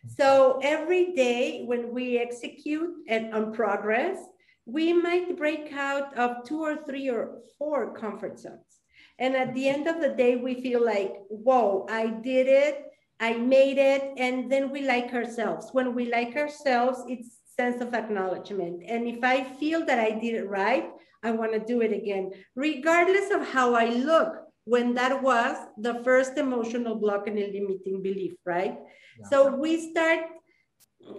So 0.06 0.60
every 0.62 1.12
day 1.12 1.64
when 1.64 1.92
we 1.92 2.18
execute 2.18 2.90
and 3.06 3.34
on 3.34 3.52
progress, 3.52 4.16
we 4.64 4.94
might 4.94 5.36
break 5.36 5.74
out 5.74 6.16
of 6.16 6.44
two 6.46 6.62
or 6.62 6.76
three 6.86 7.10
or 7.10 7.40
four 7.58 7.92
comfort 7.92 8.38
zones. 8.38 8.74
And 9.18 9.37
at 9.37 9.54
the 9.54 9.68
end 9.68 9.87
of 9.87 10.00
the 10.00 10.11
day, 10.11 10.37
we 10.37 10.61
feel 10.61 10.85
like, 10.85 11.14
whoa, 11.28 11.87
I 11.88 12.09
did 12.09 12.49
it, 12.49 12.85
I 13.21 13.35
made 13.35 13.78
it, 13.78 14.12
and 14.16 14.50
then 14.50 14.71
we 14.71 14.83
like 14.83 15.12
ourselves. 15.12 15.68
When 15.73 15.94
we 15.94 16.11
like 16.11 16.37
ourselves, 16.37 17.02
it's 17.09 17.38
sense 17.56 17.80
of 17.80 17.94
acknowledgement. 17.94 18.83
And 18.87 19.06
if 19.06 19.23
I 19.23 19.44
feel 19.44 19.87
that 19.87 19.99
I 19.99 20.11
did 20.11 20.35
it 20.35 20.49
right, 20.49 20.90
I 21.23 21.30
want 21.30 21.52
to 21.52 21.61
do 21.61 21.80
it 21.80 21.92
again, 21.92 22.33
regardless 22.54 23.30
of 23.30 23.47
how 23.49 23.75
I 23.75 23.87
look 23.87 24.35
when 24.64 24.94
that 24.94 25.23
was 25.23 25.56
the 25.78 26.02
first 26.04 26.37
emotional 26.37 26.97
block 26.97 27.26
and 27.26 27.38
a 27.38 27.47
limiting 27.52 28.02
belief, 28.02 28.35
right? 28.44 28.78
Yeah. 29.21 29.26
So 29.30 29.54
we 29.56 29.90
start 29.90 30.21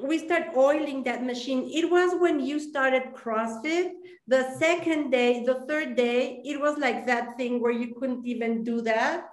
we 0.01 0.19
start 0.19 0.55
oiling 0.55 1.03
that 1.03 1.23
machine. 1.23 1.69
It 1.71 1.89
was 1.89 2.19
when 2.19 2.39
you 2.39 2.59
started 2.59 3.13
CrossFit. 3.13 3.91
The 4.27 4.55
second 4.57 5.11
day, 5.11 5.43
the 5.43 5.65
third 5.67 5.95
day, 5.95 6.41
it 6.43 6.59
was 6.59 6.77
like 6.77 7.05
that 7.05 7.37
thing 7.37 7.61
where 7.61 7.71
you 7.71 7.93
couldn't 7.95 8.25
even 8.25 8.63
do 8.63 8.81
that, 8.81 9.29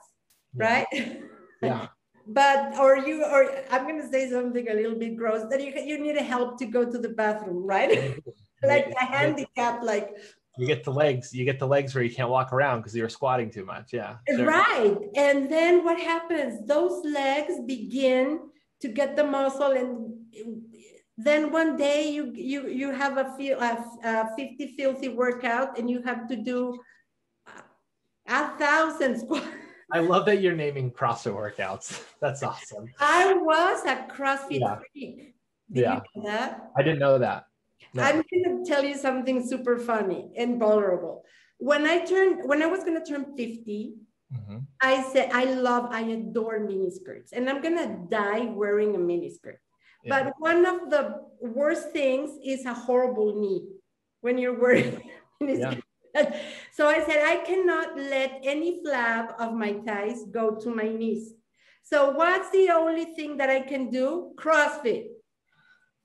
yeah. 0.54 0.64
right? 0.64 0.86
Yeah. 1.62 1.86
but 2.26 2.76
or 2.76 2.98
you 2.98 3.22
or 3.24 3.54
I'm 3.70 3.86
gonna 3.86 4.10
say 4.10 4.28
something 4.28 4.68
a 4.68 4.74
little 4.74 4.98
bit 4.98 5.16
gross 5.16 5.48
that 5.48 5.62
you 5.62 5.72
you 5.80 6.02
need 6.02 6.16
help 6.16 6.58
to 6.58 6.66
go 6.66 6.84
to 6.84 6.98
the 6.98 7.10
bathroom, 7.10 7.64
right? 7.64 8.18
like 8.64 8.92
a 9.00 9.04
handicap, 9.04 9.80
like 9.84 10.16
you 10.58 10.66
get 10.66 10.84
the 10.84 10.92
legs 10.92 11.32
you 11.32 11.44
get 11.44 11.58
the 11.58 11.66
legs 11.66 11.94
where 11.94 12.04
you 12.04 12.14
can't 12.14 12.28
walk 12.28 12.52
around 12.52 12.80
because 12.80 12.94
you're 12.94 13.08
squatting 13.08 13.50
too 13.50 13.64
much 13.64 13.92
yeah 13.92 14.16
sure. 14.28 14.44
right 14.44 14.98
and 15.16 15.50
then 15.50 15.82
what 15.82 15.98
happens 15.98 16.66
those 16.66 17.02
legs 17.06 17.54
begin 17.66 18.38
to 18.82 18.88
get 18.88 19.16
the 19.16 19.24
muscle 19.24 19.72
and 19.72 20.12
then 21.16 21.52
one 21.52 21.76
day 21.76 22.10
you 22.10 22.32
you 22.34 22.68
you 22.68 22.90
have 22.90 23.16
a, 23.16 23.34
feel, 23.36 23.58
a, 23.60 23.84
a 24.04 24.28
50 24.36 24.74
filthy 24.76 25.08
workout 25.08 25.78
and 25.78 25.88
you 25.88 26.02
have 26.02 26.28
to 26.28 26.36
do 26.36 26.78
a 28.28 28.58
thousand 28.58 29.20
squats 29.20 29.46
I 29.94 29.98
love 29.98 30.24
that 30.24 30.40
you're 30.40 30.56
naming 30.56 30.90
CrossFit 30.90 31.34
workouts. 31.34 32.02
That's 32.22 32.42
awesome. 32.42 32.86
I 32.98 33.34
was 33.34 33.84
a 33.84 34.06
CrossFit 34.10 34.60
yeah. 34.60 34.78
freak. 34.78 35.34
Did 35.70 35.82
yeah. 35.82 36.00
You 36.16 36.22
know 36.22 36.56
I 36.74 36.82
didn't 36.82 36.98
know 36.98 37.18
that. 37.18 37.44
No. 37.92 38.02
I'm 38.02 38.22
going 38.30 38.64
to 38.64 38.64
tell 38.66 38.82
you 38.82 38.96
something 38.96 39.46
super 39.46 39.78
funny 39.78 40.30
and 40.38 40.58
vulnerable. 40.58 41.24
When 41.58 41.84
I 41.84 42.06
turned, 42.06 42.48
when 42.48 42.62
I 42.62 42.66
was 42.66 42.84
going 42.84 42.98
to 43.02 43.04
turn 43.04 43.36
50, 43.36 43.92
mm-hmm. 44.34 44.58
I 44.80 45.02
said, 45.12 45.30
I 45.32 45.44
love, 45.44 45.88
I 45.90 46.00
adore 46.02 46.60
mini 46.60 46.90
skirts 46.90 47.32
and 47.32 47.48
I'm 47.48 47.62
going 47.62 47.78
to 47.78 47.98
die 48.08 48.46
wearing 48.46 48.94
a 48.94 48.98
mini 48.98 49.30
skirt. 49.30 49.60
Yeah. 50.04 50.24
But 50.24 50.34
one 50.38 50.66
of 50.66 50.90
the 50.90 51.22
worst 51.40 51.90
things 51.90 52.38
is 52.44 52.64
a 52.64 52.74
horrible 52.74 53.40
knee 53.40 53.68
when 54.20 54.38
you're 54.38 54.58
wearing 54.58 55.02
yeah. 55.40 55.74
so 56.72 56.88
I 56.88 57.02
said, 57.04 57.24
I 57.24 57.36
cannot 57.44 57.96
let 57.96 58.40
any 58.42 58.82
flap 58.82 59.34
of 59.38 59.54
my 59.54 59.74
thighs 59.86 60.24
go 60.30 60.54
to 60.56 60.74
my 60.74 60.88
knees. 60.88 61.34
So 61.82 62.10
what's 62.10 62.50
the 62.50 62.70
only 62.70 63.06
thing 63.06 63.36
that 63.38 63.50
I 63.50 63.60
can 63.60 63.90
do? 63.90 64.32
CrossFit. 64.36 65.06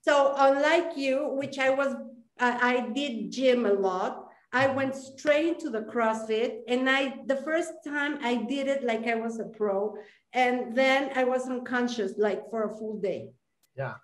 So 0.01 0.33
unlike 0.37 0.95
you, 0.95 1.29
which 1.33 1.59
I 1.59 1.69
was, 1.69 1.93
uh, 2.39 2.57
I 2.61 2.89
did 2.93 3.31
gym 3.31 3.65
a 3.65 3.73
lot. 3.73 4.26
I 4.57 4.65
went 4.67 4.95
straight 4.95 5.59
to 5.59 5.69
the 5.69 5.81
CrossFit, 5.81 6.61
and 6.67 6.89
I 6.89 7.01
the 7.27 7.37
first 7.49 7.73
time 7.85 8.17
I 8.23 8.33
did 8.53 8.67
it 8.67 8.83
like 8.83 9.05
I 9.05 9.13
was 9.13 9.39
a 9.39 9.45
pro, 9.45 9.95
and 10.33 10.75
then 10.75 11.11
I 11.15 11.23
was 11.25 11.47
unconscious 11.47 12.13
like 12.17 12.49
for 12.49 12.63
a 12.63 12.75
full 12.77 12.97
day. 12.99 13.29
Yeah. 13.75 13.95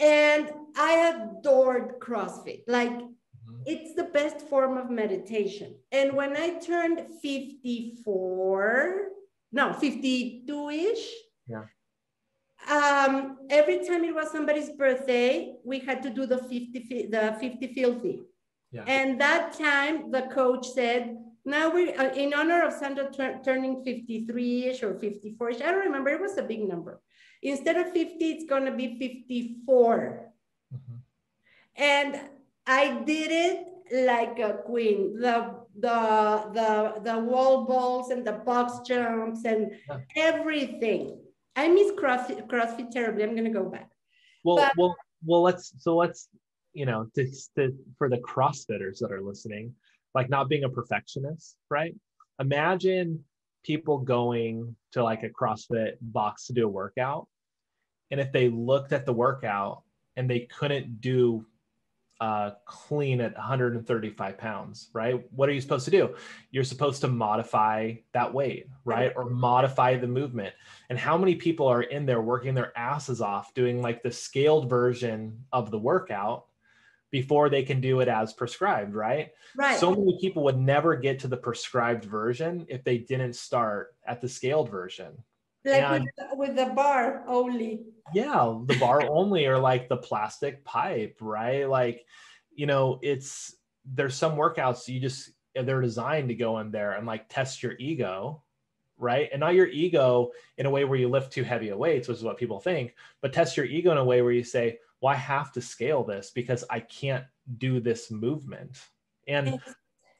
And 0.00 0.50
I 0.76 0.92
adored 1.10 2.00
CrossFit. 2.00 2.62
Like 2.66 2.90
mm-hmm. 2.90 3.62
it's 3.66 3.94
the 3.94 4.08
best 4.18 4.40
form 4.48 4.78
of 4.78 4.88
meditation. 4.88 5.76
And 5.92 6.14
when 6.14 6.38
I 6.38 6.58
turned 6.58 6.98
54, 7.20 9.08
no, 9.52 9.74
52 9.74 10.70
ish, 10.70 11.06
yeah 11.46 11.64
um, 12.70 13.38
every 13.50 13.84
time 13.86 14.04
it 14.04 14.14
was 14.14 14.30
somebody's 14.30 14.70
birthday, 14.70 15.54
we 15.64 15.80
had 15.80 16.02
to 16.04 16.10
do 16.10 16.26
the 16.26 16.38
50, 16.38 17.08
the 17.10 17.36
50 17.40 17.74
filthy. 17.74 18.22
Yeah. 18.72 18.84
And 18.86 19.20
that 19.20 19.52
time 19.58 20.10
the 20.10 20.22
coach 20.22 20.66
said, 20.68 21.16
now 21.44 21.72
we're 21.72 21.98
uh, 21.98 22.14
in 22.14 22.32
honor 22.34 22.62
of 22.62 22.72
Sandra 22.72 23.10
turning 23.44 23.84
53-ish 23.84 24.82
or 24.82 24.94
54-ish. 24.94 25.60
I 25.60 25.70
don't 25.72 25.84
remember, 25.84 26.10
it 26.10 26.20
was 26.20 26.38
a 26.38 26.42
big 26.42 26.66
number. 26.68 27.00
Instead 27.42 27.76
of 27.76 27.92
50, 27.92 28.24
it's 28.24 28.44
gonna 28.48 28.74
be 28.74 28.98
54. 28.98 30.32
Mm-hmm. 30.74 30.94
And 31.76 32.20
I 32.66 33.02
did 33.04 33.30
it 33.32 33.66
like 34.06 34.38
a 34.38 34.54
queen. 34.64 35.18
The 35.18 35.62
the 35.78 36.50
the 36.52 37.00
the 37.02 37.18
wall 37.18 37.64
balls 37.64 38.10
and 38.10 38.26
the 38.26 38.32
box 38.32 38.86
jumps 38.86 39.44
and 39.44 39.72
yeah. 39.88 39.98
everything 40.16 41.18
I 41.54 41.68
miss 41.68 41.92
CrossFit, 41.92 42.46
CrossFit 42.48 42.90
terribly. 42.90 43.24
I'm 43.24 43.32
going 43.32 43.44
to 43.44 43.50
go 43.50 43.64
back. 43.64 43.90
Well, 44.44 44.56
but, 44.56 44.72
well, 44.76 44.96
well. 45.24 45.42
Let's 45.42 45.72
so 45.78 45.96
let's 45.96 46.28
you 46.72 46.86
know 46.86 47.06
to, 47.14 47.30
to 47.56 47.74
for 47.98 48.08
the 48.08 48.18
CrossFitters 48.18 48.98
that 48.98 49.12
are 49.12 49.22
listening, 49.22 49.74
like 50.14 50.28
not 50.28 50.48
being 50.48 50.64
a 50.64 50.68
perfectionist, 50.68 51.56
right? 51.70 51.94
Imagine 52.40 53.24
people 53.64 53.98
going 53.98 54.74
to 54.92 55.02
like 55.02 55.22
a 55.22 55.30
CrossFit 55.30 55.92
box 56.00 56.46
to 56.46 56.52
do 56.52 56.66
a 56.66 56.70
workout, 56.70 57.28
and 58.10 58.20
if 58.20 58.32
they 58.32 58.48
looked 58.48 58.92
at 58.92 59.06
the 59.06 59.12
workout 59.12 59.82
and 60.16 60.28
they 60.28 60.40
couldn't 60.40 61.00
do 61.00 61.46
uh, 62.22 62.52
clean 62.66 63.20
at 63.20 63.34
135 63.34 64.38
pounds, 64.38 64.90
right? 64.92 65.26
What 65.32 65.48
are 65.48 65.52
you 65.52 65.60
supposed 65.60 65.86
to 65.86 65.90
do? 65.90 66.14
You're 66.52 66.62
supposed 66.62 67.00
to 67.00 67.08
modify 67.08 67.94
that 68.12 68.32
weight, 68.32 68.68
right? 68.84 69.12
Or 69.16 69.24
modify 69.24 69.96
the 69.96 70.06
movement. 70.06 70.54
And 70.88 70.96
how 70.96 71.18
many 71.18 71.34
people 71.34 71.66
are 71.66 71.82
in 71.82 72.06
there 72.06 72.22
working 72.22 72.54
their 72.54 72.78
asses 72.78 73.20
off 73.20 73.52
doing 73.54 73.82
like 73.82 74.04
the 74.04 74.12
scaled 74.12 74.70
version 74.70 75.42
of 75.52 75.72
the 75.72 75.80
workout 75.80 76.46
before 77.12 77.50
they 77.50 77.62
can 77.62 77.80
do 77.80 78.00
it 78.00 78.08
as 78.08 78.32
prescribed, 78.32 78.94
right? 78.94 79.30
Right. 79.54 79.78
So 79.78 79.90
many 79.90 80.18
people 80.20 80.42
would 80.44 80.58
never 80.58 80.96
get 80.96 81.20
to 81.20 81.28
the 81.28 81.36
prescribed 81.36 82.04
version 82.04 82.66
if 82.68 82.82
they 82.82 82.98
didn't 82.98 83.34
start 83.34 83.94
at 84.04 84.20
the 84.20 84.28
scaled 84.28 84.70
version. 84.70 85.12
Like 85.64 85.82
and, 85.82 86.10
with, 86.32 86.48
with 86.48 86.56
the 86.56 86.72
bar 86.74 87.22
only 87.28 87.84
yeah 88.12 88.58
the 88.66 88.76
bar 88.80 89.02
only 89.08 89.46
or 89.46 89.60
like 89.60 89.88
the 89.88 89.96
plastic 89.96 90.64
pipe 90.64 91.18
right 91.20 91.68
like 91.68 92.04
you 92.52 92.66
know 92.66 92.98
it's 93.00 93.54
there's 93.84 94.16
some 94.16 94.32
workouts 94.32 94.88
you 94.88 94.98
just 94.98 95.30
they're 95.54 95.80
designed 95.80 96.30
to 96.30 96.34
go 96.34 96.58
in 96.58 96.72
there 96.72 96.94
and 96.94 97.06
like 97.06 97.28
test 97.28 97.62
your 97.62 97.74
ego 97.78 98.42
right 98.98 99.28
and 99.30 99.38
not 99.38 99.54
your 99.54 99.68
ego 99.68 100.32
in 100.58 100.66
a 100.66 100.70
way 100.70 100.84
where 100.84 100.98
you 100.98 101.08
lift 101.08 101.32
too 101.32 101.44
heavy 101.44 101.68
a 101.68 101.76
weights 101.76 102.08
which 102.08 102.18
is 102.18 102.24
what 102.24 102.38
people 102.38 102.58
think 102.58 102.96
but 103.20 103.32
test 103.32 103.56
your 103.56 103.66
ego 103.66 103.92
in 103.92 103.98
a 103.98 104.04
way 104.04 104.20
where 104.20 104.32
you 104.32 104.42
say 104.42 104.76
well 105.02 105.12
i 105.12 105.16
have 105.16 105.52
to 105.52 105.60
scale 105.60 106.02
this 106.02 106.30
because 106.30 106.64
i 106.70 106.80
can't 106.80 107.24
do 107.58 107.80
this 107.80 108.10
movement 108.10 108.78
and 109.28 109.60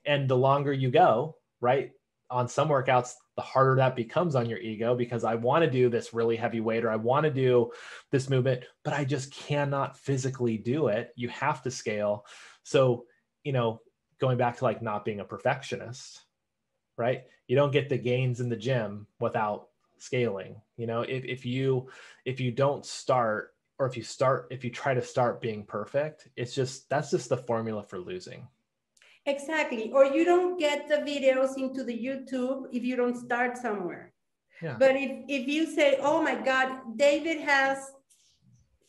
and 0.05 0.29
the 0.29 0.37
longer 0.37 0.73
you 0.73 0.91
go 0.91 1.37
right 1.61 1.93
on 2.31 2.49
some 2.49 2.69
workouts 2.69 3.15
the 3.37 3.43
harder 3.43 3.77
that 3.77 3.97
becomes 3.97 4.35
on 4.35 4.49
your 4.49 4.59
ego 4.59 4.95
because 4.95 5.25
I 5.25 5.35
want 5.35 5.65
to 5.65 5.71
do 5.71 5.89
this 5.89 6.13
really 6.13 6.37
heavy 6.37 6.61
weight 6.61 6.85
or 6.85 6.91
I 6.91 6.97
want 6.97 7.25
to 7.25 7.31
do 7.31 7.71
this 8.11 8.29
movement, 8.29 8.65
but 8.85 8.93
I 8.93 9.05
just 9.05 9.33
cannot 9.33 9.97
physically 9.97 10.59
do 10.59 10.89
it. 10.89 11.13
You 11.17 11.29
have 11.29 11.63
to 11.63 11.71
scale. 11.71 12.27
So, 12.63 13.07
you 13.43 13.53
know, 13.53 13.81
going 14.19 14.37
back 14.37 14.59
to 14.59 14.65
like 14.65 14.83
not 14.83 15.05
being 15.05 15.21
a 15.21 15.25
perfectionist, 15.25 16.21
right? 16.99 17.23
You 17.47 17.57
don't 17.57 17.73
get 17.73 17.89
the 17.89 17.99
gains 17.99 18.41
in 18.41 18.51
the 18.51 18.57
gym 18.57 19.07
without 19.19 19.69
scaling. 19.99 20.61
You 20.77 20.87
know, 20.87 21.03
if, 21.03 21.25
if 21.25 21.47
you 21.47 21.89
if 22.27 22.39
you 22.39 22.51
don't 22.51 22.85
start 22.85 23.55
or 23.83 23.87
if 23.87 23.97
you 23.97 24.05
start 24.05 24.47
if 24.51 24.63
you 24.63 24.71
try 24.71 24.95
to 24.95 25.03
start 25.03 25.41
being 25.41 25.65
perfect, 25.65 26.29
it's 26.37 26.55
just 26.55 26.89
that's 26.89 27.11
just 27.11 27.29
the 27.29 27.37
formula 27.37 27.83
for 27.83 27.99
losing. 27.99 28.47
Exactly. 29.27 29.91
Or 29.93 30.05
you 30.05 30.25
don't 30.25 30.57
get 30.57 30.89
the 30.89 30.99
videos 30.99 31.57
into 31.57 31.83
the 31.83 31.99
YouTube 32.07 32.67
if 32.73 32.85
you 32.85 32.95
don't 32.95 33.17
start 33.17 33.57
somewhere. 33.57 34.13
Yeah. 34.61 34.77
But 34.79 34.95
if, 34.95 35.11
if 35.29 35.49
you 35.49 35.67
say, 35.67 35.99
oh 36.01 36.23
my 36.23 36.37
God, 36.37 36.97
David 36.97 37.41
has 37.41 37.79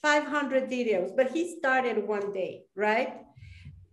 500 0.04 0.70
videos, 0.70 1.16
but 1.16 1.32
he 1.32 1.58
started 1.58 2.08
one 2.08 2.32
day, 2.34 2.66
right? 2.76 3.22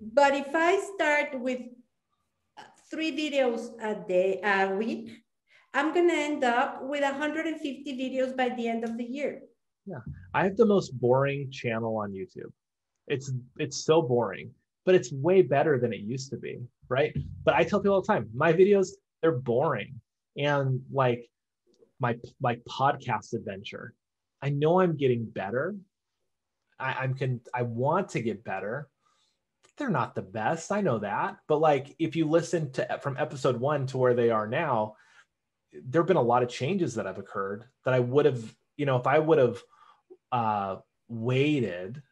But 0.00 0.34
if 0.34 0.54
I 0.54 0.80
start 0.94 1.40
with 1.40 1.60
three 2.90 3.12
videos 3.12 3.70
a 3.80 3.94
day, 4.06 4.40
a 4.42 4.74
week, 4.74 5.12
I'm 5.72 5.94
going 5.94 6.08
to 6.08 6.14
end 6.14 6.44
up 6.44 6.82
with 6.82 7.02
150 7.02 7.84
videos 8.02 8.36
by 8.36 8.50
the 8.50 8.68
end 8.68 8.84
of 8.84 8.98
the 8.98 9.04
year. 9.04 9.42
Yeah. 9.86 10.00
I 10.34 10.44
have 10.44 10.56
the 10.56 10.66
most 10.66 10.90
boring 11.00 11.50
channel 11.50 11.96
on 11.96 12.12
YouTube. 12.12 12.52
It's 13.08 13.32
it's 13.58 13.84
so 13.84 14.02
boring 14.02 14.52
but 14.84 14.94
it's 14.94 15.12
way 15.12 15.42
better 15.42 15.78
than 15.78 15.92
it 15.92 16.00
used 16.00 16.30
to 16.30 16.36
be, 16.36 16.60
right? 16.88 17.16
But 17.44 17.54
I 17.54 17.64
tell 17.64 17.80
people 17.80 17.94
all 17.94 18.00
the 18.00 18.06
time, 18.06 18.28
my 18.34 18.52
videos 18.52 18.88
they're 19.22 19.32
boring, 19.32 20.00
and 20.36 20.80
like 20.90 21.28
my 21.98 22.16
like 22.40 22.62
podcast 22.64 23.34
adventure, 23.34 23.94
I 24.40 24.48
know 24.50 24.80
I'm 24.80 24.96
getting 24.96 25.26
better. 25.26 25.76
I, 26.78 26.94
I'm 26.94 27.14
can 27.14 27.40
I 27.52 27.62
want 27.62 28.10
to 28.10 28.20
get 28.20 28.42
better. 28.44 28.88
they're 29.76 29.90
not 29.90 30.14
the 30.14 30.22
best. 30.22 30.72
I 30.72 30.80
know 30.80 30.98
that. 30.98 31.36
But 31.46 31.60
like 31.60 31.94
if 31.98 32.16
you 32.16 32.26
listen 32.26 32.72
to 32.72 32.98
from 33.02 33.16
episode 33.18 33.60
one 33.60 33.86
to 33.88 33.98
where 33.98 34.14
they 34.14 34.30
are 34.30 34.46
now, 34.46 34.94
there 35.72 36.02
have 36.02 36.08
been 36.08 36.16
a 36.16 36.22
lot 36.22 36.42
of 36.42 36.48
changes 36.48 36.94
that 36.94 37.06
have 37.06 37.18
occurred 37.18 37.64
that 37.84 37.94
I 37.94 38.00
would 38.00 38.26
have, 38.26 38.56
you 38.80 38.86
know, 38.86 38.96
if 38.96 39.06
I 39.06 39.18
would 39.18 39.36
have 39.36 39.62
uh, 40.32 40.76
waited, 41.08 42.02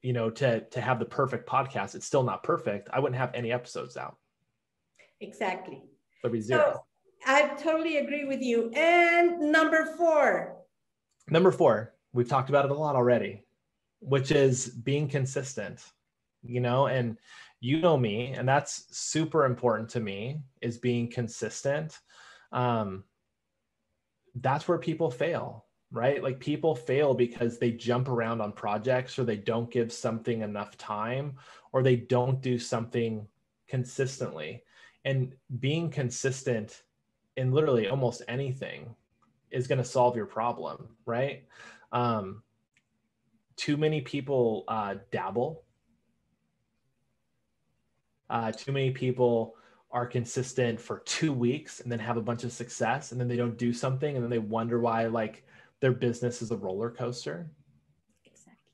you 0.00 0.14
know, 0.14 0.30
to 0.30 0.60
to 0.60 0.80
have 0.80 0.98
the 0.98 1.04
perfect 1.04 1.46
podcast, 1.46 1.94
it's 1.94 2.06
still 2.06 2.22
not 2.22 2.42
perfect. 2.42 2.88
I 2.90 2.98
wouldn't 2.98 3.18
have 3.18 3.30
any 3.34 3.52
episodes 3.52 3.98
out. 3.98 4.16
Exactly. 5.20 5.82
There'd 6.22 6.32
be 6.32 6.40
zero. 6.40 6.72
So 6.72 7.30
I 7.30 7.48
totally 7.62 7.98
agree 7.98 8.24
with 8.24 8.40
you. 8.40 8.70
And 8.70 9.52
number 9.52 9.94
four. 9.98 10.56
Number 11.28 11.50
four, 11.50 11.92
we've 12.14 12.28
talked 12.28 12.48
about 12.48 12.64
it 12.64 12.70
a 12.70 12.74
lot 12.74 12.96
already, 12.96 13.44
which 14.00 14.30
is 14.30 14.68
being 14.68 15.08
consistent. 15.08 15.84
You 16.42 16.60
know, 16.60 16.86
and 16.86 17.18
you 17.60 17.82
know 17.82 17.98
me, 17.98 18.32
and 18.32 18.48
that's 18.48 18.86
super 18.96 19.44
important 19.44 19.90
to 19.90 20.00
me 20.00 20.40
is 20.62 20.78
being 20.78 21.10
consistent 21.10 21.98
um, 22.52 23.04
that's 24.36 24.66
where 24.66 24.78
people 24.78 25.10
fail 25.10 25.63
right? 25.94 26.22
Like 26.22 26.40
people 26.40 26.74
fail 26.74 27.14
because 27.14 27.56
they 27.56 27.70
jump 27.70 28.08
around 28.08 28.40
on 28.40 28.50
projects 28.52 29.16
or 29.16 29.22
they 29.24 29.36
don't 29.36 29.70
give 29.70 29.92
something 29.92 30.42
enough 30.42 30.76
time 30.76 31.36
or 31.72 31.82
they 31.82 31.94
don't 31.94 32.40
do 32.42 32.58
something 32.58 33.26
consistently. 33.68 34.64
And 35.04 35.34
being 35.60 35.90
consistent 35.90 36.82
in 37.36 37.52
literally 37.52 37.88
almost 37.88 38.22
anything 38.26 38.94
is 39.52 39.68
going 39.68 39.78
to 39.78 39.84
solve 39.84 40.16
your 40.16 40.26
problem 40.26 40.88
right? 41.06 41.44
Um, 41.92 42.42
too 43.56 43.76
many 43.76 44.00
people 44.00 44.64
uh, 44.66 44.96
dabble. 45.12 45.62
Uh, 48.28 48.50
too 48.50 48.72
many 48.72 48.90
people 48.90 49.54
are 49.92 50.06
consistent 50.06 50.80
for 50.80 50.98
two 51.04 51.32
weeks 51.32 51.78
and 51.78 51.92
then 51.92 52.00
have 52.00 52.16
a 52.16 52.22
bunch 52.22 52.42
of 52.42 52.50
success 52.50 53.12
and 53.12 53.20
then 53.20 53.28
they 53.28 53.36
don't 53.36 53.56
do 53.56 53.72
something 53.72 54.16
and 54.16 54.24
then 54.24 54.30
they 54.30 54.40
wonder 54.40 54.80
why 54.80 55.06
like 55.06 55.44
their 55.84 55.92
business 55.92 56.40
is 56.40 56.50
a 56.50 56.56
roller 56.56 56.90
coaster. 56.90 57.46
Exactly. 58.24 58.72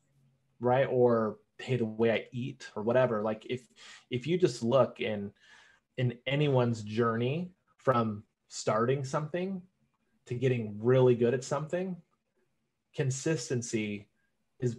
Right? 0.60 0.84
Or 0.84 1.38
hey 1.58 1.76
the 1.76 1.84
way 1.84 2.12
i 2.12 2.24
eat 2.30 2.68
or 2.76 2.84
whatever. 2.84 3.20
Like 3.20 3.44
if 3.50 3.62
if 4.10 4.28
you 4.28 4.38
just 4.38 4.62
look 4.62 5.00
in 5.00 5.32
in 5.98 6.16
anyone's 6.28 6.84
journey 6.84 7.50
from 7.78 8.22
starting 8.46 9.02
something 9.02 9.60
to 10.26 10.34
getting 10.36 10.78
really 10.78 11.16
good 11.16 11.34
at 11.34 11.42
something 11.42 11.96
consistency 12.94 14.08
is 14.60 14.76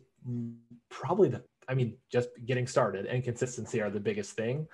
probably 0.89 1.27
the 1.27 1.41
i 1.67 1.73
mean 1.73 1.95
just 2.09 2.29
getting 2.45 2.67
started 2.67 3.05
and 3.07 3.25
consistency 3.25 3.81
are 3.81 3.89
the 3.89 3.99
biggest 3.99 4.37
thing. 4.37 4.65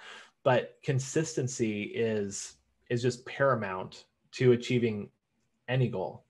But 0.43 0.77
consistency 0.83 1.81
is 1.85 2.57
is 2.91 3.01
just 3.01 3.25
paramount 3.25 4.05
to 4.33 4.51
achieving 4.51 5.09
any 5.67 5.87
goal 5.87 6.26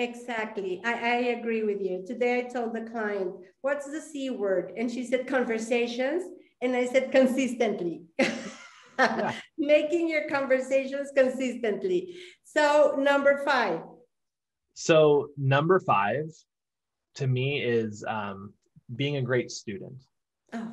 exactly. 0.00 0.80
I, 0.84 0.92
I 0.92 1.14
agree 1.38 1.62
with 1.62 1.80
you. 1.80 2.04
Today 2.06 2.38
i 2.38 2.42
told 2.42 2.74
the 2.74 2.90
client 2.90 3.34
what's 3.60 3.90
the 3.90 4.00
c 4.00 4.30
word? 4.30 4.72
And 4.76 4.90
she 4.90 5.06
said 5.06 5.26
conversations. 5.26 6.24
And 6.62 6.74
i 6.74 6.86
said 6.86 7.12
consistently. 7.12 8.04
Yeah. 8.18 9.32
making 9.58 10.08
your 10.08 10.28
conversations 10.28 11.10
consistently. 11.16 12.16
So 12.44 12.96
number 12.98 13.42
five. 13.44 13.80
So 14.74 15.28
number 15.36 15.80
five 15.80 16.26
to 17.14 17.26
me 17.26 17.62
is 17.62 18.04
um, 18.06 18.52
being 18.94 19.16
a 19.16 19.22
great 19.22 19.50
student. 19.50 20.02
Oh 20.52 20.72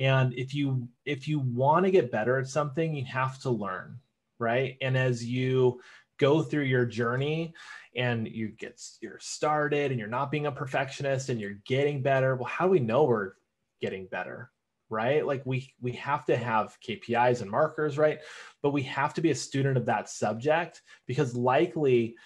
and 0.00 0.34
if 0.34 0.54
you 0.54 0.88
if 1.04 1.28
you 1.28 1.38
want 1.38 1.84
to 1.84 1.90
get 1.90 2.10
better 2.10 2.38
at 2.38 2.48
something 2.48 2.96
you 2.96 3.04
have 3.04 3.38
to 3.40 3.50
learn 3.50 4.00
right? 4.38 4.76
And 4.80 4.96
as 4.96 5.24
you 5.24 5.80
go 6.18 6.42
through 6.42 6.64
your 6.64 6.86
journey 6.86 7.54
and 7.96 8.28
you 8.28 8.48
get 8.48 8.80
you're 9.00 9.18
started 9.20 9.90
and 9.90 9.98
you're 9.98 10.08
not 10.08 10.30
being 10.30 10.46
a 10.46 10.52
perfectionist 10.52 11.28
and 11.28 11.40
you're 11.40 11.58
getting 11.66 12.02
better. 12.02 12.36
Well 12.36 12.46
how 12.46 12.66
do 12.66 12.70
we 12.70 12.80
know 12.80 13.04
we're 13.04 13.32
getting 13.80 14.06
better 14.06 14.50
right? 14.90 15.26
Like 15.26 15.44
we 15.44 15.72
we 15.80 15.92
have 15.92 16.24
to 16.26 16.36
have 16.36 16.76
kpis 16.86 17.42
and 17.42 17.50
markers 17.50 17.98
right? 17.98 18.20
But 18.62 18.72
we 18.72 18.82
have 18.82 19.14
to 19.14 19.20
be 19.20 19.30
a 19.30 19.34
student 19.34 19.76
of 19.76 19.86
that 19.86 20.08
subject 20.08 20.82
because 21.06 21.36
likely 21.36 22.16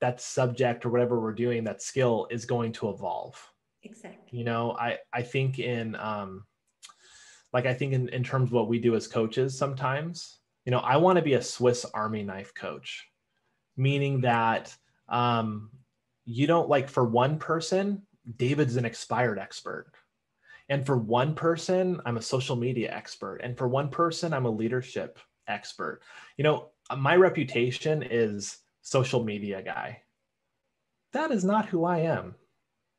that 0.00 0.20
subject 0.20 0.84
or 0.84 0.90
whatever 0.90 1.20
we're 1.20 1.32
doing 1.32 1.64
that 1.64 1.82
skill 1.82 2.28
is 2.30 2.44
going 2.44 2.72
to 2.72 2.90
evolve. 2.90 3.40
Exactly. 3.82 4.38
You 4.38 4.44
know 4.44 4.72
i 4.72 4.98
i 5.12 5.22
think 5.22 5.58
in 5.58 5.96
um 5.96 6.44
like 7.52 7.66
I 7.66 7.74
think 7.74 7.92
in, 7.92 8.08
in 8.10 8.22
terms 8.22 8.48
of 8.48 8.52
what 8.52 8.68
we 8.68 8.78
do 8.78 8.94
as 8.94 9.06
coaches 9.06 9.56
sometimes, 9.56 10.38
you 10.68 10.70
know, 10.70 10.80
I 10.80 10.98
want 10.98 11.16
to 11.16 11.22
be 11.22 11.32
a 11.32 11.40
Swiss 11.40 11.86
Army 11.94 12.22
knife 12.22 12.52
coach, 12.52 13.08
meaning 13.78 14.20
that 14.20 14.76
um, 15.08 15.70
you 16.26 16.46
don't 16.46 16.68
like 16.68 16.90
for 16.90 17.04
one 17.04 17.38
person, 17.38 18.02
David's 18.36 18.76
an 18.76 18.84
expired 18.84 19.38
expert. 19.38 19.92
And 20.68 20.84
for 20.84 20.98
one 20.98 21.34
person, 21.34 22.02
I'm 22.04 22.18
a 22.18 22.22
social 22.22 22.54
media 22.54 22.94
expert. 22.94 23.38
And 23.42 23.56
for 23.56 23.66
one 23.66 23.88
person, 23.88 24.34
I'm 24.34 24.44
a 24.44 24.50
leadership 24.50 25.18
expert. 25.46 26.02
You 26.36 26.44
know, 26.44 26.68
my 26.94 27.16
reputation 27.16 28.02
is 28.02 28.58
social 28.82 29.24
media 29.24 29.62
guy. 29.62 30.02
That 31.14 31.30
is 31.30 31.44
not 31.44 31.64
who 31.64 31.86
I 31.86 32.00
am, 32.00 32.34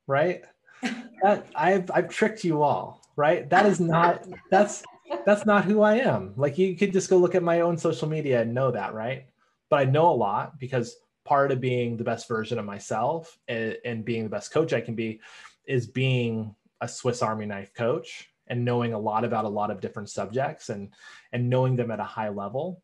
right? 0.07 0.43
that, 1.21 1.45
I've 1.53 1.91
I've 1.93 2.09
tricked 2.09 2.43
you 2.43 2.63
all 2.63 2.99
right? 3.19 3.49
That 3.49 3.65
is 3.65 3.79
not 3.79 4.25
that's 4.49 4.81
that's 5.25 5.45
not 5.45 5.65
who 5.65 5.81
I 5.81 5.95
am. 5.95 6.33
Like 6.35 6.57
you 6.57 6.75
could 6.75 6.93
just 6.93 7.09
go 7.09 7.17
look 7.17 7.35
at 7.35 7.43
my 7.43 7.61
own 7.61 7.77
social 7.77 8.07
media 8.07 8.41
and 8.41 8.53
know 8.53 8.71
that, 8.71 8.93
right? 8.93 9.25
But 9.69 9.79
I 9.79 9.85
know 9.85 10.09
a 10.09 10.13
lot 10.13 10.59
because 10.59 10.97
part 11.25 11.51
of 11.51 11.61
being 11.61 11.95
the 11.95 12.03
best 12.03 12.27
version 12.27 12.57
of 12.57 12.65
myself 12.65 13.37
and, 13.47 13.77
and 13.85 14.05
being 14.05 14.23
the 14.23 14.29
best 14.29 14.51
coach 14.51 14.73
I 14.73 14.81
can 14.81 14.95
be 14.95 15.19
is 15.65 15.85
being 15.87 16.55
a 16.81 16.87
Swiss 16.87 17.21
Army 17.21 17.45
knife 17.45 17.73
coach 17.73 18.29
and 18.47 18.65
knowing 18.65 18.93
a 18.93 18.99
lot 18.99 19.23
about 19.23 19.45
a 19.45 19.49
lot 19.49 19.69
of 19.69 19.79
different 19.79 20.09
subjects 20.09 20.69
and 20.69 20.89
and 21.31 21.49
knowing 21.49 21.75
them 21.75 21.91
at 21.91 21.99
a 21.99 22.03
high 22.03 22.29
level. 22.29 22.81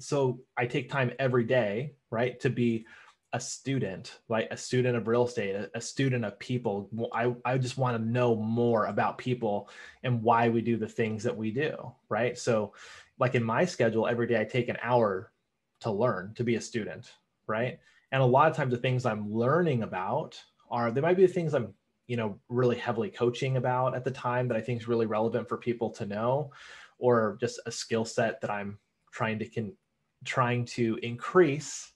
So 0.00 0.40
I 0.56 0.66
take 0.66 0.90
time 0.90 1.12
every 1.18 1.44
day, 1.44 1.94
right, 2.10 2.38
to 2.40 2.50
be 2.50 2.86
a 3.34 3.40
student, 3.40 4.20
like 4.28 4.46
a 4.52 4.56
student 4.56 4.96
of 4.96 5.08
real 5.08 5.26
estate, 5.26 5.56
a, 5.74 5.80
student 5.80 6.24
of 6.24 6.38
people. 6.38 6.88
I, 7.12 7.34
I 7.44 7.58
just 7.58 7.76
want 7.76 7.98
to 7.98 8.10
know 8.10 8.36
more 8.36 8.86
about 8.86 9.18
people 9.18 9.68
and 10.04 10.22
why 10.22 10.48
we 10.48 10.62
do 10.62 10.76
the 10.76 10.88
things 10.88 11.24
that 11.24 11.36
we 11.36 11.50
do. 11.50 11.92
Right. 12.08 12.38
So, 12.38 12.72
like 13.18 13.34
in 13.34 13.42
my 13.42 13.64
schedule, 13.64 14.06
every 14.06 14.28
day 14.28 14.40
I 14.40 14.44
take 14.44 14.68
an 14.68 14.78
hour 14.80 15.32
to 15.80 15.90
learn 15.90 16.32
to 16.36 16.44
be 16.44 16.54
a 16.54 16.60
student. 16.60 17.12
Right. 17.48 17.80
And 18.12 18.22
a 18.22 18.26
lot 18.26 18.48
of 18.48 18.56
times 18.56 18.70
the 18.70 18.78
things 18.78 19.04
I'm 19.04 19.34
learning 19.34 19.82
about 19.82 20.40
are, 20.70 20.92
they 20.92 21.00
might 21.00 21.16
be 21.16 21.26
the 21.26 21.32
things 21.32 21.54
I'm, 21.54 21.74
you 22.06 22.16
know, 22.16 22.38
really 22.48 22.76
heavily 22.76 23.10
coaching 23.10 23.56
about 23.56 23.96
at 23.96 24.04
the 24.04 24.12
time 24.12 24.46
that 24.46 24.56
I 24.56 24.60
think 24.60 24.80
is 24.80 24.88
really 24.88 25.06
relevant 25.06 25.48
for 25.48 25.56
people 25.58 25.90
to 25.90 26.06
know, 26.06 26.52
or 26.98 27.36
just 27.40 27.58
a 27.66 27.72
skill 27.72 28.04
set 28.04 28.40
that 28.42 28.50
I'm 28.50 28.78
trying 29.10 29.40
to 29.40 29.46
can 29.46 29.76
trying 30.24 30.64
to 30.64 30.98
increase 31.02 31.93